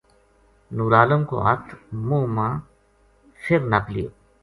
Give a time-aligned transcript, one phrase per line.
[0.75, 1.69] نورعالم کو ہتھ
[2.07, 2.49] منہ ما
[3.43, 4.09] فر نپ لیو